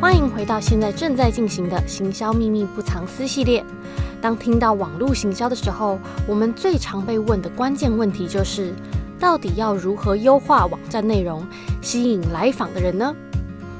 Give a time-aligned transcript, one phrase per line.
[0.00, 3.62] 欢迎回到现在正在进行的行销秘密不藏私系列。
[4.18, 8.72] 当听到网络行销的时候，我们最常被问的关键问题就是：
[9.18, 11.46] 到底要如何优化网站内容，
[11.82, 13.14] 吸引来访的人呢？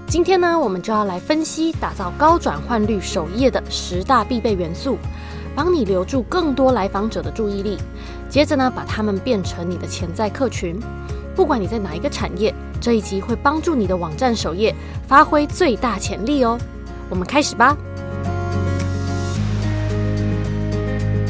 [0.07, 4.99] 今天呢，我们就要来分析打造高转换率首页的十大必备元素，
[5.55, 7.79] 帮你留住更多来访者的注意力。
[8.29, 10.79] 接着呢，把他们变成你的潜在客群。
[11.35, 14.75] 不管你在哪一个产业，这一集会帮助你的网站首页
[15.07, 16.59] 发挥最大潜力哦。
[17.11, 17.77] 我们开始吧。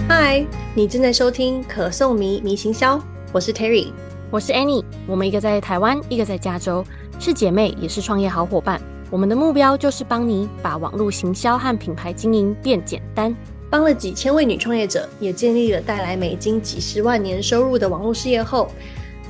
[0.09, 3.01] 嗨，你正在收听可颂迷迷行销，
[3.33, 3.89] 我是 Terry，
[4.31, 6.85] 我是 Annie，我们一个在台湾，一个在加州，
[7.19, 8.81] 是姐妹，也是创业好伙伴。
[9.11, 13.35] 我们的目标就是帮你把网络行销和品牌经营变简单，
[13.69, 18.71] 帮了几千位女创业者，也建立了带来美金几十万年收入的网络事业后，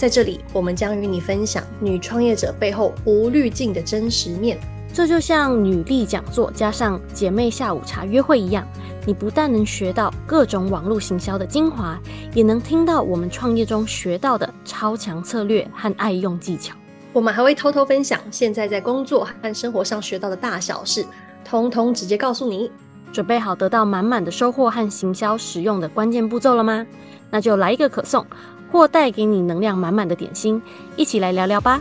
[0.01, 4.59] 在这里我们将与你分享女创业者背后无滤镜的真实面。
[4.95, 8.67] 这就像女力讲座加上姐妹下午茶约会一样。
[9.05, 12.01] 你不但能学到各种网络行销的精华，
[12.33, 16.75] 也能听到我们创业中学到的超强策略和爱用技巧。
[17.13, 21.05] 我们还会偷偷分享现在在工作和生活上学到的大小事，
[21.45, 22.73] 通通直接告诉你。
[23.13, 26.87] 准备好得到满满的收获和行销实用的关键步骤了吗？
[27.31, 28.25] 那就来一个可颂，
[28.71, 30.63] 或带给你能量满满的点心，
[30.97, 31.81] 一起来聊聊吧。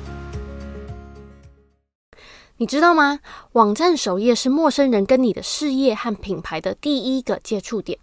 [2.58, 3.20] 你知道吗？
[3.54, 7.98] 网站首页是陌生人跟你的事业和品牌的第一个接触点，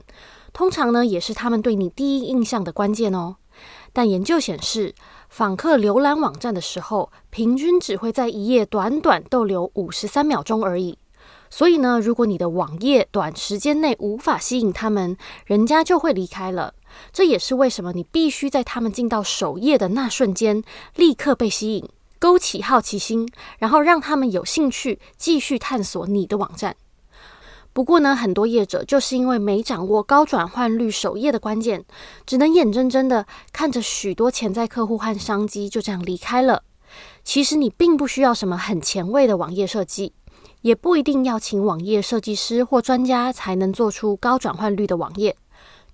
[0.53, 3.37] 通常呢，也是他们对你第一印象的关键哦。
[3.93, 4.95] 但研究显示，
[5.29, 10.99] 访客浏览网站的时候，平均只会在一页短短逗留五十三秒钟而已。
[11.51, 16.75] 所以呢，如果你的网页短时间内无法吸引他们，人家就会离开了。
[17.13, 20.63] 这也是为什么你必须在他们进到首页的那瞬间，
[20.95, 21.89] 立刻被吸引。
[22.19, 26.75] 勾起好奇心，然后让他们有兴趣继续探索你的网站。
[27.75, 31.85] 不过呢，很多业者就是因为没掌握高转换率首页的关键，
[32.25, 36.63] 只能眼睁睁的看着许多潜在客户和商机就这样离开了。
[37.23, 40.15] 其实你并不需要什么很前卫的网页设计，
[40.63, 45.37] 也不一定要请网页设计师或专家才能做出高转换率的网页。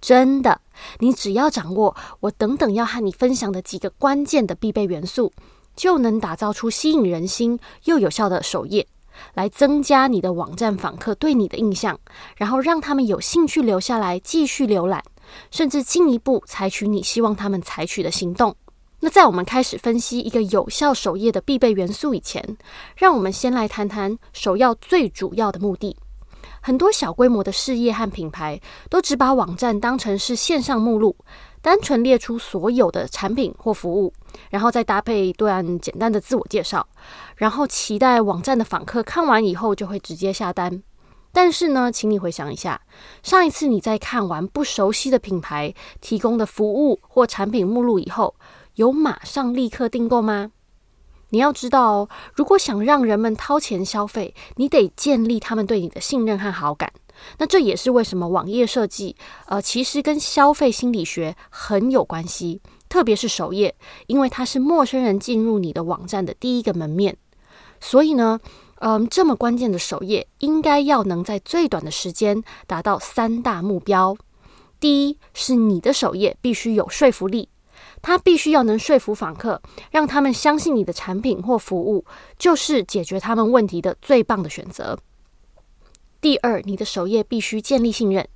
[0.02, 0.60] 真的，
[0.98, 5.32] 你只要掌握我等等要和你分享的几个关键的必备元素。
[5.74, 8.86] 就能打造出吸引人心又有效的首页，
[9.32, 11.98] 来增加你的网站访客对你的印象，
[12.36, 15.02] 然后让他们有兴趣留下来继续浏览，
[15.50, 18.54] 甚至进一步采取你希望他们采取的行动。
[19.00, 22.58] 那在我们开始分析一个有效首页的必备元素以前，
[22.94, 25.96] 让我们先来谈谈首要最主要的目的。
[26.62, 28.58] 很多小规模的事业和品牌
[28.88, 31.14] 都只把网站当成是线上目录。
[31.60, 34.12] 单纯列出所有的产品或服务，
[34.50, 36.84] 然后再搭配一段简单的自我介绍，
[37.36, 40.82] 然后期待网站的访客看完以后就会直接下单。
[41.30, 42.80] 但是呢，请你回想一下，
[43.22, 48.34] 上一次你在看完不熟悉的品牌提供的服务或产品目录以后，
[48.74, 50.50] 有马上立刻订购吗？
[51.32, 56.92] 你要知道哦，如果想让人们掏钱消费，你得建立他们对你的信任和好感。
[57.38, 59.16] 那这也是为什么网页设计，
[59.46, 63.74] 呃，其实跟消费心理学很有关系，特别是首页，
[64.06, 67.16] 因为它是陌生人进入你的网站的第一个门面。
[67.80, 68.38] 所以呢，
[68.80, 74.16] 嗯、这么关键的首页，应该要能在最短的时间达到三大目标。
[74.78, 77.48] 第一，是你的首页必须有说服力，
[78.02, 82.04] 它必须要能说服访客，让他们相信你的产品或服务
[82.36, 84.98] 就是解决他们问题的最棒的选择。
[86.20, 88.28] 第二，你的首页必须建立信任，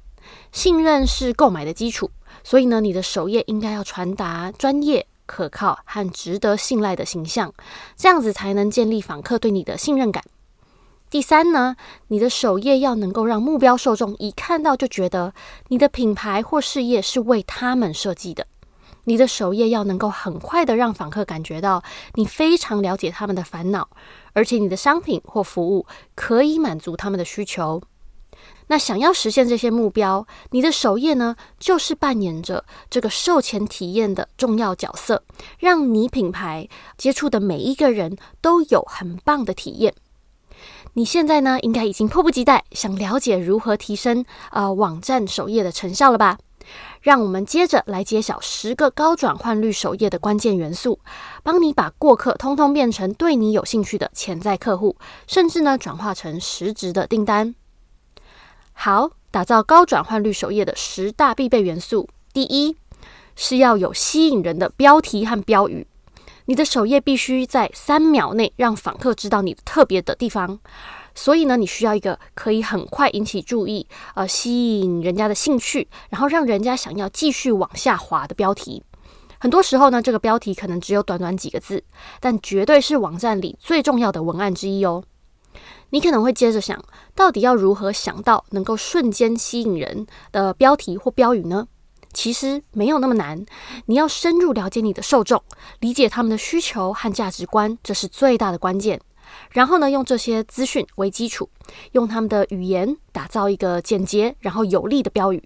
[0.53, 2.11] 信任是购买的基础，
[2.43, 7.53] 所以呢，你的首页应该要传达专业、可靠和值得信赖的形象，
[7.97, 10.25] 这样子才能建立访客对你的信任感。
[11.09, 11.77] 第三呢，
[12.09, 15.33] 你的首页要能够让目标受众一看到就觉得
[15.69, 18.49] 你的品牌或事业是为他们设计的。
[19.09, 21.83] 你的首页要能够很快的让访客感觉到
[22.15, 23.89] 你非常了解他们的烦恼，
[24.33, 27.81] 而且你的商品或服务可以满足他们的需求。
[28.67, 35.23] 那想要实现这些目标，你的首页呢，就是扮演着这个售前体验的重要角色，
[35.61, 36.69] 让你品牌
[36.99, 39.95] 接触的每一个人都有很棒的体验。
[40.95, 46.39] 你现在呢，应该已经迫不及待想了解如何提升呃网站首页的成效了吧？
[47.01, 50.99] 让我们接着来揭晓十个高转换率首页的关键元素，
[51.43, 54.97] 帮你把过客通通变成对你有兴趣的潜在客户，
[55.27, 57.55] 甚至呢转化成实质的订单。
[58.73, 62.77] 好，打造高转换率首页的十大必备元素，第一
[63.35, 65.87] 是要有吸引人的标题和标语。
[66.49, 70.61] 你的首页必须在三秒内让访客知道你特别的地方。
[71.17, 78.85] 所以呢，你需要一个可以很快引起注意，呃，吸引人家的兴趣，然后让人家想要继续往下滑的标题。
[79.39, 81.83] 很多时候呢，这个标题可能只有短短几个字，
[82.21, 85.03] 但绝对是网站里最重要的文案之一哦。
[85.91, 86.85] 你可能会接着想，
[87.15, 91.67] 到底要如何想到能够瞬间吸引人的标题或标语呢？
[92.13, 93.45] 其实没有那么难，
[93.87, 95.43] 你要深入了解你的受众，
[95.81, 99.01] 理解他们的需求和价值观，这是最大的关键。
[99.51, 101.49] 然后呢，用这些资讯为基础，
[101.93, 105.43] 用他们的语言打造一个简洁然后有力的标语。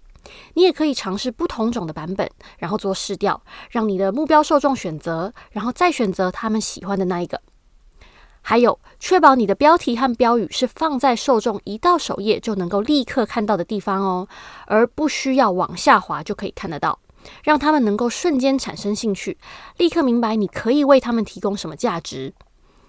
[0.54, 7.40] 你也可以尝试不同种的版本，然后做试调，让你的目标受众选择，然后再选择他们喜欢的那一个。
[8.42, 14.28] 还有，确保你的标题和标语是放在受众一到首页就能够立刻看到的地方哦，
[14.66, 16.98] 而不需要往下滑就可以看得到，
[17.42, 19.36] 让他们能够瞬间产生兴趣，
[19.78, 22.32] 立刻明白你可以为他们提供什么价值。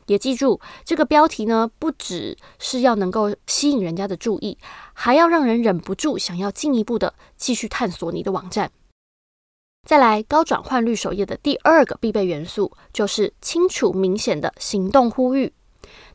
[0.07, 4.57] 也记住，这个标题呢，不只是要能够吸引人家的注意，
[4.93, 8.71] 还要让人忍不住想要进一步的继续探索你的网站。
[9.87, 15.51] 再来，高转换率首页的第二个必备元素就是清楚明显的行动呼吁。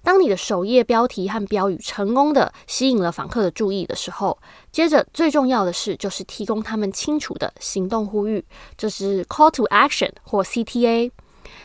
[0.02, 4.38] 当你的首页标题和标语成功的吸引了访客的注意的时候，
[4.70, 8.44] 接着最重要的是就是提供他们清楚的行动呼吁，
[8.78, 11.10] 这是 Call to Action 或 CTA。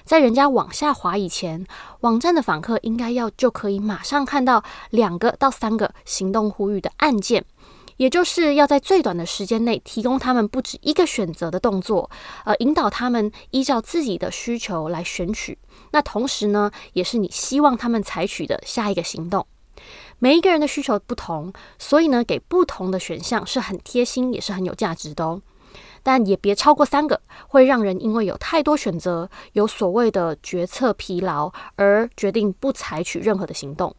[0.04, 1.66] 在人家往下滑以前，
[2.02, 7.46] 网站的访客应该要就可以马上看到两个到三个行动呼吁的按键。
[7.98, 12.10] 也就是要在最短的时间内提供他们不止一个选择的动作，
[12.46, 15.56] 呃，引导他们依照自己的需求来选取。
[15.92, 19.46] 那同时呢，也是你希望他们采取的下一个行动。
[20.18, 25.40] 每一个人的需求不同，所以呢，给不同的选项是很贴心，也是很有价值的哦。
[26.04, 33.96] 但也别超过三个，会让人因为有太多选择，有所谓的决策疲劳，而决定不采取任何的行动。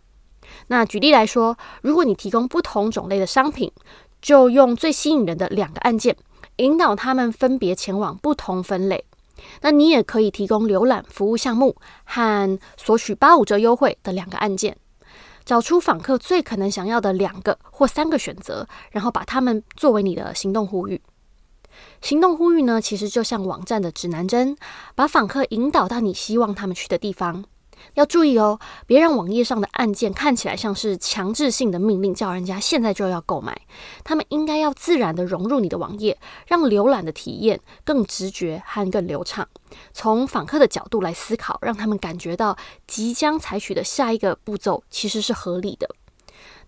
[0.66, 3.72] 那举例来说，如果你提供不同种类的商品，
[4.20, 6.16] 就用最吸引人的两个按键，
[6.56, 9.04] 引导他们分别前往不同分类。
[9.62, 11.74] 那你也可以提供浏览服务项目
[12.04, 14.76] 和索取八五折优惠的两个按键，
[15.44, 21.00] 找出访客最可能想要的两个或三个选择，然后把它们作为你的行动呼吁。
[22.00, 24.56] 行动呼吁呢，其实就像网站的指南针，
[24.94, 27.44] 把访客引导到你希望他们去的地方。
[27.94, 33.60] 要注意哦，别让网页上的按键看起来像是强制性的命令，叫人家现在就要购买。
[34.04, 39.48] 他们应该要自然地融入你的网页，让浏览的体验更直觉和更流畅。
[39.92, 42.56] 从访客的角度来思考，让他们感觉到
[42.86, 45.88] 即将采取的下一个步骤其实是合理的。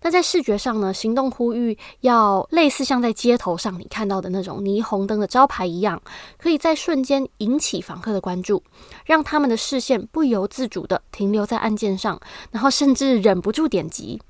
[0.05, 5.99] 那在视觉上呢，行动呼吁要类似像在街头上你看到的那种霓虹灯的招牌一样，
[6.37, 8.61] 可以在瞬间引起访客的关注，
[9.07, 12.19] 让他们的视线不由自主地停留在按键上，
[12.51, 14.21] 然后甚至忍不住点击。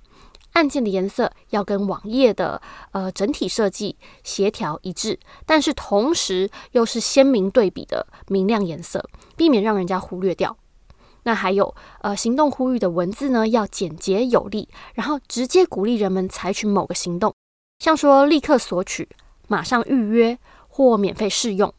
[0.54, 2.62] 按键的颜色要跟网页的
[2.94, 9.04] 呃整体设计协调一致，但是同时又是鲜明对比的明亮颜色，
[9.36, 10.56] 避免让人家忽略掉。
[11.26, 17.34] 那还有，呃，行动呼吁的文字呢，要简洁有力，然后直接鼓励人们采取某个行动，
[17.80, 19.10] 像说立刻索取、
[19.48, 20.38] 马上预约
[20.68, 21.74] 或免费试用。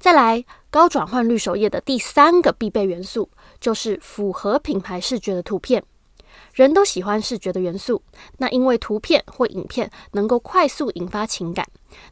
[0.00, 5.84] 再来，高转换率首页的第三个必备元素，就是符合品牌视觉的图片。
[6.58, 8.02] 人都喜欢视觉的元素，
[8.38, 11.64] 那因为图片或影片能够快速引发情感，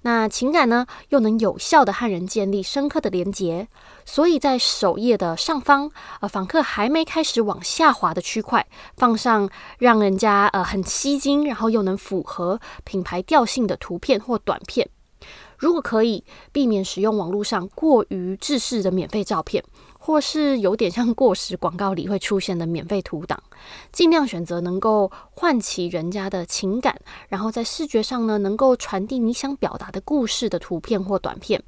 [0.02, 3.66] 那情感呢又能有效地和人建立深刻的连结，
[4.04, 8.64] 所以在首页的上方，呃，访客还没开始往下滑的区块，
[8.96, 14.88] 放上让人家呃很吸睛，然后又能符合品牌调性的图片或短片。
[15.58, 16.22] 如果可以，
[16.52, 19.64] 避免使用网络上过于制式的免费照片。
[20.06, 23.42] 或是有点像过时广告里会出现的免费图档，
[23.90, 26.96] 尽量选择能够唤起人家的情感，
[27.28, 31.60] 然后在视觉上呢能够传递你想表达的故事的图片或短片。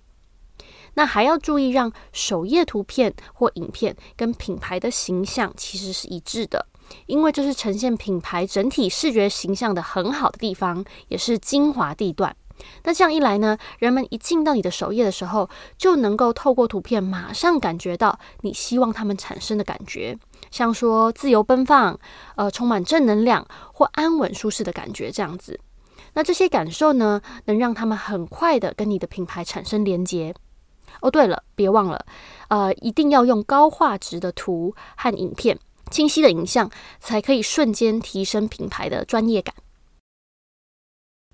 [0.94, 6.64] 那还要注意让首页图片或影片跟品牌的形象其实是一致的，
[7.06, 12.36] 因为这是呈现品牌整体视觉形象的很好的地方，也是精华地段。
[12.84, 20.18] 那这样一来呢，人们一进到你的首页的时候，就能够透过图片马上感觉到你希望他们产生的感觉，
[20.50, 21.98] 像说自由奔放，
[22.36, 25.58] 呃，充满正能量或安稳舒适的感觉这样子。
[26.14, 30.34] 那这些感受呢，能让他们很快的跟你的品牌产生连接。
[31.00, 32.04] 哦，对了，别忘了，
[32.48, 35.56] 呃，一定要用高画质的图和影片，
[35.90, 39.54] 清晰的影像，才可以瞬间提升品牌的专业感。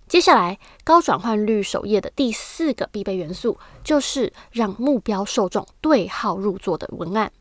[0.06, 7.32] 接下来，高转换率首页的第四个必备元素，就是让目标受众对号入座的文案。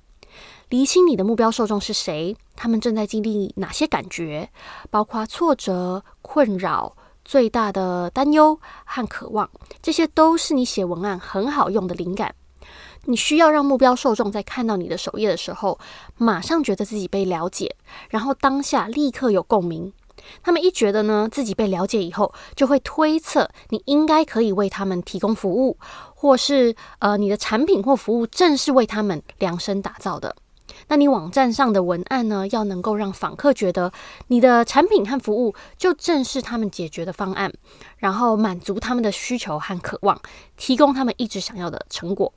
[0.69, 4.49] 厘清你的目标受众是谁，他们正在经历哪些感觉，
[4.89, 9.47] 包括挫折、困扰、最大的担忧和渴望，
[9.81, 12.33] 这些都是你写文案很好用的灵感。
[13.05, 15.77] 你需要让目标受众在看到你的首页的时候，
[16.17, 17.75] 马上觉得自己被了解，
[18.09, 19.93] 然后当下立刻有共鸣。
[20.41, 25.77] 他们一觉得呢，自己被了解以后，就会推测你应该可以为他们提供服务，
[26.15, 30.35] 或是呃，你的产品或服务正是为他们量身打造的。
[30.87, 33.91] 那你网站上的文案呢，要能够让访客觉得
[34.27, 37.53] 你的产品和服务就正是他们解决的方案，
[37.97, 40.19] 然后满足他们的需求和渴望，
[40.57, 42.33] 提供他们一直想要的成果。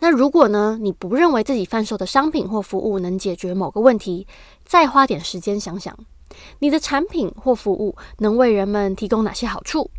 [0.00, 4.26] 那如果呢，你不认为自己贩售的商品或服务能解决某个问题，
[4.64, 5.96] 再花点时间想想，
[6.60, 9.90] 你的产品或服务能为人们提供哪些好处？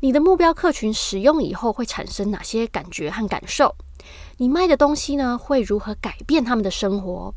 [0.00, 3.74] 你的目标客群使用以后会产生哪些感觉和感受？
[4.38, 7.32] 你卖的东西呢，会如何改变他们的生活？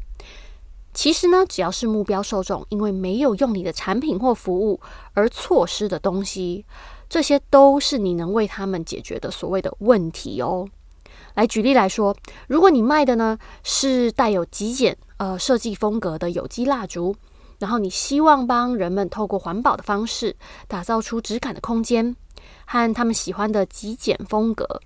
[0.94, 4.80] 其实呢，只要是目标受众因为没有用你的产品或服务
[5.14, 6.66] 而错失的东西，
[7.10, 10.68] 这些都是你能为他们解决的所谓的问题哦。
[11.34, 12.16] 来举例来说，
[12.48, 17.16] 如果你卖的呢是带有极简呃设计风格的有机蜡烛，
[17.60, 20.36] 然后你希望帮人们透过环保的方式
[20.68, 22.16] 打造出质感的空间
[22.66, 24.82] 和他们喜欢的极简风格，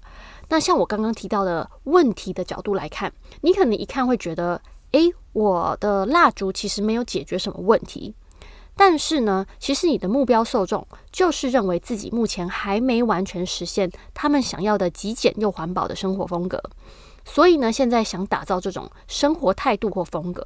[0.50, 8.14] 那像我刚刚提到的问题的角度来看，你可能一看会觉得，诶，我的蜡烛其实没有解决什么问题。
[8.80, 16.62] 但是呢，其实你的目标受众就是认为自己目前还没完全实现他们想要的极简又环保的生活风格，
[17.26, 20.46] 所以呢，现在想打造这种生活态度或风格。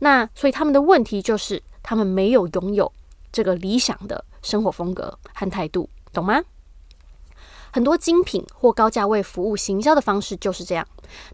[0.00, 2.92] 那所以他们的问题就是他们没有拥有
[3.32, 6.42] 这个理想的生活风格和态度，懂吗？
[7.72, 10.84] 很多精品或高价位服务行销的方式就是这样，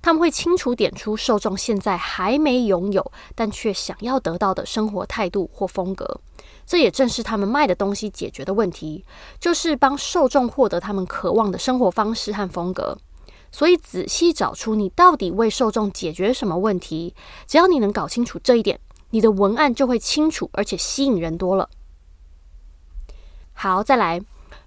[0.03, 6.21] 他们会清楚点出受众现在还没拥有，但却想要得到的生活态度或风格。
[6.67, 9.03] 这也正是他们卖的东西解决的问题，
[9.41, 12.99] 就是帮受众获得他们渴望的生活方式和风格。
[13.51, 17.15] 所以仔细找出你到底为受众解决什么问题，
[17.47, 18.79] 只要你能搞清楚这一点，
[19.11, 21.71] 你的文案就会清楚而且吸引人多了。
[23.53, 24.21] 好，再来。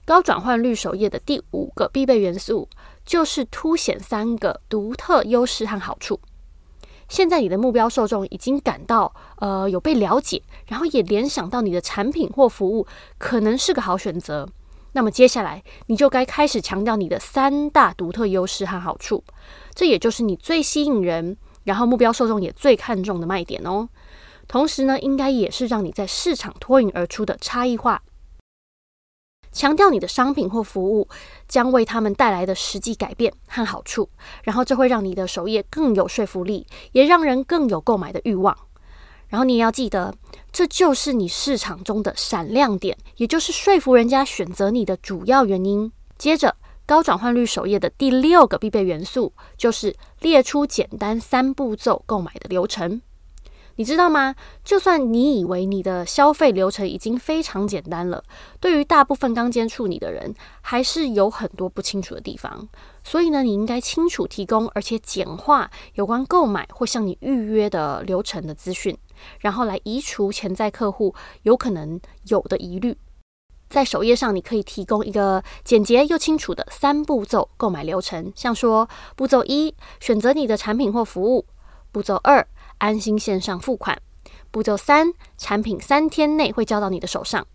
[0.06, 2.68] 高转换率首页的第五个必备元素，
[3.06, 6.20] 就是凸显三个独特优势和好处。
[7.08, 12.88] 现在你的目标受众已经感到呃有被了解，然后也联想到你的产品或服务
[13.20, 14.50] 可能是个好选择。
[14.94, 19.24] 那么接下来你就该开始强调你的三大独特优势和好处，
[19.74, 23.90] 这也就是你最吸引人，然后目标受众也最看重的卖点哦。
[24.48, 28.02] 同时呢，应该也是让你在市场脱颖而出的差异化。
[29.52, 31.08] 强调你的商品或服务
[31.48, 34.08] 将为他们带来的实际改变和好处，
[34.44, 38.56] 然后这会让你的首页更有说服力，也让人更有购买的欲望。
[39.30, 40.14] 然后你也要记得，
[40.52, 45.92] 这就是你市场中的闪亮点，也就是说服人家选择你的主要原因。
[46.18, 46.56] 接着，
[46.86, 53.02] 高转换率首页的第六个必备元素就是列出简单三步骤购买的流程。
[53.76, 54.36] 你知道吗？
[54.66, 58.22] 就算你以为你的消费流程已经非常简单了，
[58.60, 62.68] 对于大部分刚接触你的人，还是有很多不清楚的地方。
[63.06, 68.98] 所以呢，你应该清楚提供，而且简化有关购买或向你预约的流程的资讯，
[69.40, 72.98] 然后来移除潜在客户有可能有的疑虑。
[73.70, 81.46] 在首页上，你可以提供一个简洁又清楚的三步骤购买流程，像说：步骤一，选择你的产品或服务；
[81.92, 82.48] 步骤二，
[82.80, 84.02] 安心线上付款。
[84.50, 87.46] 步骤三，产品三天内会交到你的手上。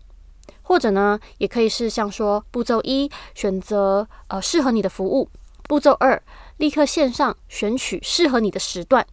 [0.61, 5.27] 或者呢，也可以是像说，步骤一，选择呃适合你的服务；
[5.63, 6.23] 步骤二，
[6.57, 9.03] 立刻线上选取适合你的时段；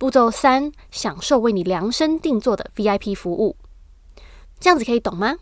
[0.00, 3.54] 步骤三，享受为你量身定做的 VIP 服务。
[4.58, 5.36] 这样子可以懂吗？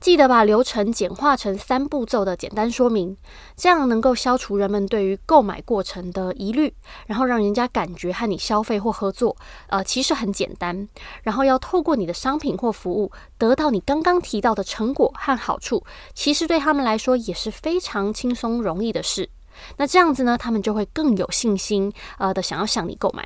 [0.00, 3.16] 记得把流程简化成三步骤的简单说明，
[3.54, 6.74] 这样能够消除人们对于购买过程的疑虑，
[7.06, 9.36] 然后让人家感觉和你消费或合作，
[9.68, 10.88] 呃，其实很简单。
[11.22, 19.30] 然后要透过你的商品或服务得到你刚刚提到的成果和好处，其实对他们来说也是非常轻松容易的事。
[19.76, 23.24] 那这样子呢，他们就会更有信心，呃的想要向你购买。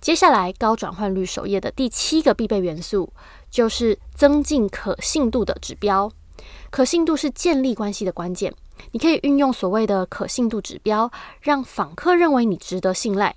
[0.00, 3.12] 接下来，高转换率首页的第七个必备元素。
[3.48, 6.12] 就是增进可信度的指标，
[6.68, 8.52] 可信度是建立关系的关键。
[8.90, 11.10] 你可以运用所谓的可信度指标，
[11.40, 13.36] 让访客认为你值得信赖。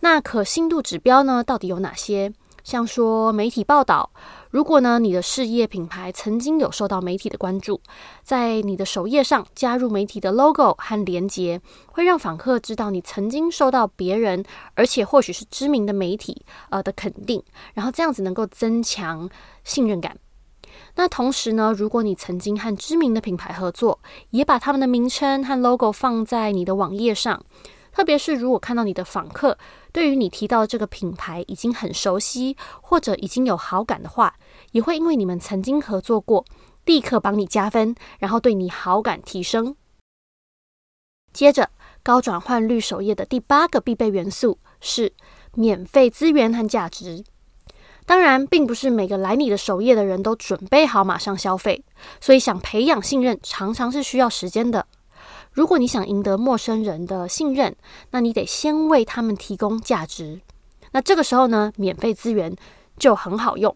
[0.00, 2.32] 那可信度指标呢，到底有哪些？
[2.64, 4.08] 像说媒体报道，
[4.52, 7.80] 如果呢你的事业品牌曾经有受到媒体的关注，
[8.22, 14.44] 在你的首页上加入媒体的 logo 和连接，会让访客知道你曾经受到别人，
[14.74, 17.42] 而且或许是知名的媒体呃的肯定，
[17.72, 19.26] 然后这样子能够增强
[19.64, 20.18] 信任感。
[20.96, 27.42] 那同时呢，如果你曾经和知名的品牌合作，也把他们的名称和 logo 放在你的网页上。
[27.90, 29.58] 特别是如果看到你的访客
[29.92, 34.34] 对于你提到的这个品牌已经很熟悉，或者已经有好感的话，
[34.72, 36.44] 也会因为你们曾经合作过，
[36.84, 39.76] 立刻帮你加分，然后对你好感提升。
[41.32, 41.70] 接着，
[42.02, 45.14] 高转换率首页的第八个必备元素是
[45.54, 47.24] 免费资源和价值。
[48.04, 51.84] 当然，并不是每个来你的首页的人都准备好马上消费，
[52.20, 54.86] 所以想培养信任，常常是需要时间的。
[55.52, 57.76] 如果你想赢得陌生人的信任，
[58.10, 60.40] 那你得先为他们提供价值。
[60.90, 62.54] 那这个时候呢，免费资源
[62.98, 63.74] 就很好用，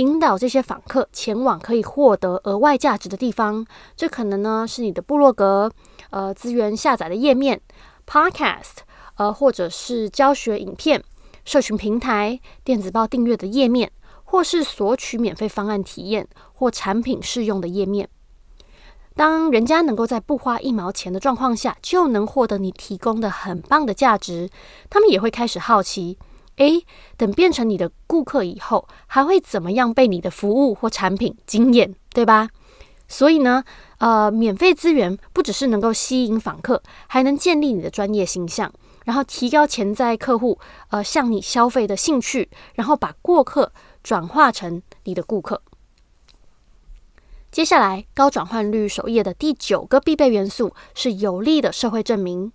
[0.00, 3.66] 引导这些访客前往可以获得额外价值的地方。
[3.94, 5.70] 这可能呢是你的部落格，
[6.08, 7.60] 呃，资源下载的页面
[8.06, 8.78] ，Podcast，
[9.16, 11.04] 呃，或者是教学影片、
[11.44, 13.92] 社群平台、电子报订阅的页面，
[14.24, 18.08] 或是索取免费方案体验或产品试用的页面。
[19.14, 24.48] 当人家能够在不花一毛钱的状况下就能获得你提供的很棒的价值，
[24.88, 26.16] 他们也会开始好奇：
[26.56, 26.84] 诶，
[27.16, 32.48] 等变成你的顾客以后，还会怎么样被你的服务或产品惊艳，对吧？
[33.08, 33.64] 所以呢，
[33.98, 38.72] 呃，免费资源不只是能够吸引访客，还能建立你的专业形象，
[39.04, 40.58] 然后提高潜在客户
[40.90, 43.72] 呃向你消费的兴趣，然后把过客
[44.04, 45.62] 转化成你的顾客。
[47.50, 52.52] 接下来，高转换率首页的第九个必备元素是有力的社会证明。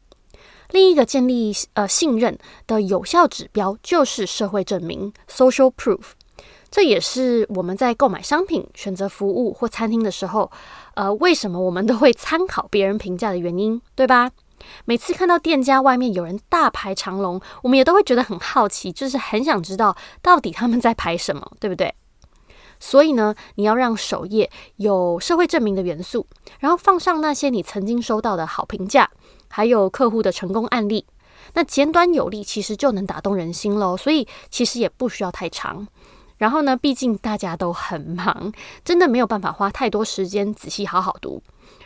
[0.72, 6.02] 另一个建立呃信任的有效指标就是社会证明 （social proof）。
[6.72, 10.52] 这也是我们在购买商品、选择服务或餐厅的时候，
[10.96, 14.32] 呃，为什么我们都会参考别人评价的原因，对吧？
[14.84, 21.94] 每次看到店家外面有人大排长龙，我们也都会觉得很好奇，就是很想知道到底他们在排什么， 对不对？
[22.78, 26.28] 所以呢，你要让首页有社会证明的元素，
[26.60, 29.10] 然后放上那些你曾经收到的好评价，
[29.56, 31.06] 还有客户的成功案例。
[31.54, 33.96] 那简短有力，其实就能打动人心喽。
[33.96, 35.88] 所以其实也不需要太长。
[36.40, 38.52] 然后呢，毕竟大家都很忙，
[38.84, 41.42] 真的没有办法花太多时间仔细好好读。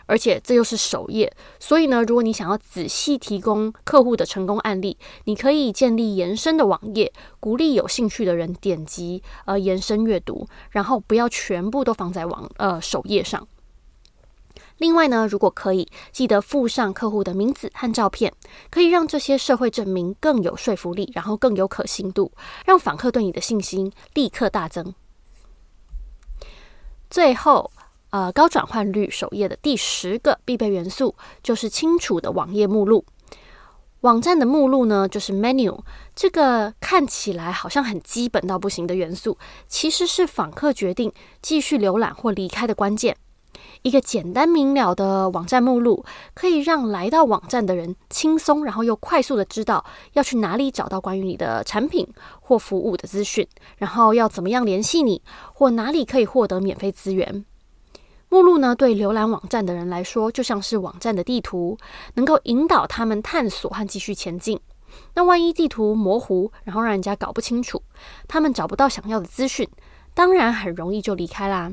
[0.08, 13.47] 而且这又是首页，所以呢，如果你想要仔细提供客户的成功案例，你可以建立延伸的网页，鼓励有兴趣的人点击呃延伸阅读，然后不要全部都放在网呃首页上。
[14.80, 18.34] 另外呢，如果可以，记得附上客户的名字和照片，
[18.70, 22.32] 可以让这些社会证明更有说服力，然后更有可信度，
[22.65, 24.94] 让访客对你的信心立刻大增。
[27.10, 27.72] 最后。
[28.12, 31.13] 呃，高转换率首页的第十个必备元素
[31.44, 33.06] 就是清楚的网页目录。
[34.02, 35.80] 网站的目录呢，就是 menu。
[36.15, 39.38] 这个看起来好像很基本到不行的元素，
[39.68, 43.15] 其实是访客决定继续浏览或离开的关键。
[43.82, 49.84] 一个简单明了的网站目录，可以让来到网站的人轻松，然后又快速的知道
[50.14, 52.08] 要去哪里找到关于你的产品
[52.42, 55.22] 或服务的资讯，然后要怎么样联系你，
[55.54, 57.46] 或哪里可以获得免费资源。
[58.30, 61.78] 目录呢，对浏览网站的人来说，就像是网站的地图，
[62.14, 64.60] 能够引导他们探索和继续前进。
[65.16, 67.82] 那万一地图模糊，然后让人家搞不清楚，
[68.28, 69.68] 他们找不到想要的资讯，
[70.14, 71.72] 当然很容易就离开啦。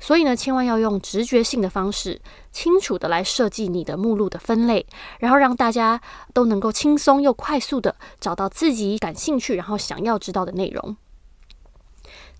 [0.00, 2.20] 所以呢，千万要用直觉性的方式，
[2.52, 4.86] 清楚的来设计你的目录的分类，
[5.18, 6.00] 然后让大家
[6.32, 10.96] 都能够轻松又快速的找到自己感兴趣，然后想要知道的内容。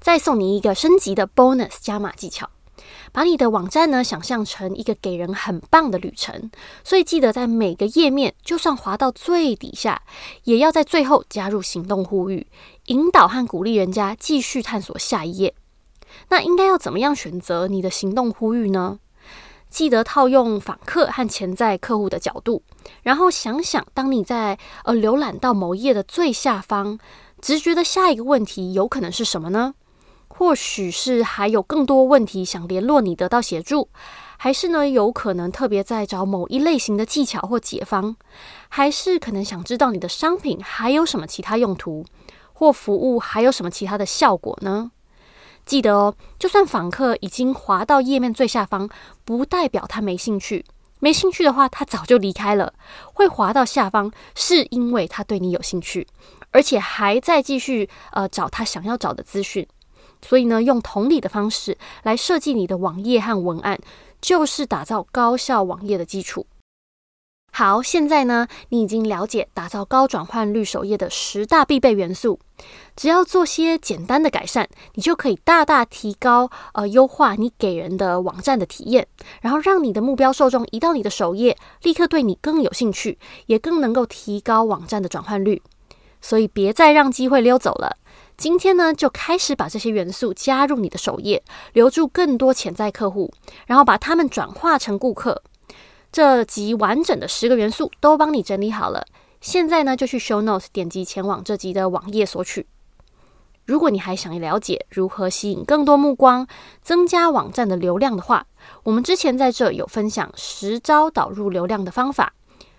[0.01, 2.51] 再送你一个升级的 bonus 加码技巧。
[3.11, 6.51] 把你的网站呢想象成一个给人很棒的旅程，
[6.85, 10.03] 所以记得在每个页面，就算滑到最底下，
[10.44, 12.47] 也要在最后加入行动呼吁，
[12.87, 15.55] 引导和鼓励人家继续探索下一页。
[16.31, 18.98] 那应该要怎么样选择你的行动呼吁呢？
[19.70, 22.62] 记得套用访客和潜在客户的角度，
[23.02, 26.98] 然后想想，当你在呃浏览到某页的最下方，
[27.40, 29.74] 直觉的下一个问题有可能是什么呢？
[30.28, 33.88] 或许是还有更多问题想联络你得到协助，
[34.38, 38.16] 还是呢有可能特别在找某一类型的技巧或解方，
[38.68, 42.07] 还是可能想知道你的商品还有什么其他用途，
[42.54, 44.92] 或服务还有什么其他的效果呢？
[45.68, 48.88] 记得哦，就算访客已经滑到页面最下方，
[49.26, 50.64] 不代表他没兴趣。
[50.98, 52.72] 没兴趣的话，他早就离开了。
[53.12, 56.07] 会滑到下方，是因为他对你有兴趣，
[56.52, 59.68] 而且还在继续呃找他想要找的资讯。
[60.22, 63.78] 所以呢，用同理的方式来设计你的网页和文案，
[64.22, 66.46] 就是打造高效网页的基础。
[67.50, 72.38] 好，现在呢，你已经了解打造高转换率首页的十大必备元素。
[72.94, 79.08] 只要做些简单的改善，你就可以大大提高呃优化你给人的网站的体验，
[79.40, 85.61] 然后让你的目标受众移到你的首页，立刻对你更有兴趣，也更能够提高网站的转换率。
[86.20, 87.96] 所以别再让机会溜走了。
[88.37, 93.32] 今天呢，就开始把这些元素加入你的首页，留住更多潜在客户，
[93.66, 95.42] 然后把他们转化成顾客。
[96.11, 99.05] 这集完整的十个元素都帮你整理好了，
[99.40, 102.66] 现在呢就去 Show Notes 点击前往这集的网页索取。
[103.66, 106.47] 如果你还想了解如何吸引更多目光、
[106.81, 108.47] 增加网站的流量的话，
[108.85, 112.33] 我们之前在这有分享十招导入流量的方法，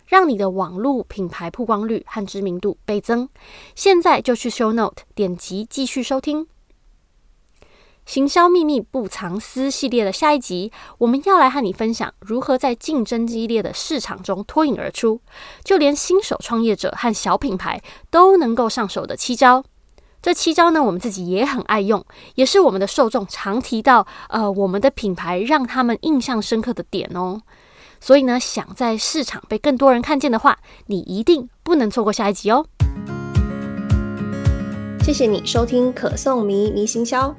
[0.08, 3.30] 让你的网络品牌曝光率和知名度倍增。
[3.76, 6.48] 现在就去 Show Note 点击继续收听。
[8.10, 15.22] 行销秘密不藏私系列的下一集，我们要来和你分享如何在竞争激烈的市场中脱颖而出，
[15.64, 19.64] 就连新手创业者和小品牌都能够上手的七招。
[20.24, 27.40] 这七招呢，我们自己也很爱用，也是我们的受众常提到，呃，我们的品牌让他们印象深刻的点哦。
[28.02, 32.66] 所以呢，想在市场被更多人看见的话，你一定不能错过下一集哦。
[35.04, 37.36] 谢谢你收听可颂迷迷行销。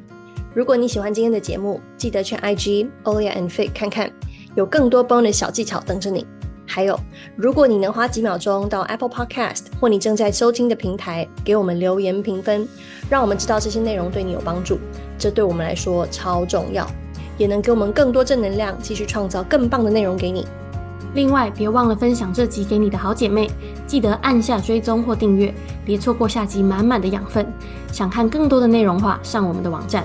[0.53, 4.11] 如果你喜欢今天的节目，记得去 IG Olia and Faye 看看，
[4.57, 6.27] 有更多 bonus 小技巧等着你。
[6.67, 6.99] 还有，
[7.37, 12.67] 如果你能花几秒钟到 Apple Podcast 或你正在收听的平台给我们留言评分，
[13.09, 14.79] 让我们知道这些内容对你有帮助，
[15.17, 16.85] 这对我们来说超重要，
[17.39, 20.45] 也能给我们更多正能量，继续创造更棒的内容给你。
[21.15, 23.49] 另外，别忘了分享这集给你的好姐妹，
[23.87, 27.47] 记得按下追踪或订阅，别错过下集满满的养分。
[27.93, 30.05] 想看更多的内容话，上我们的网站。